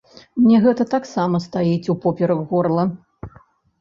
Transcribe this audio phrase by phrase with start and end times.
[0.43, 2.83] Мне гэта таксама стаіць упоперак горла.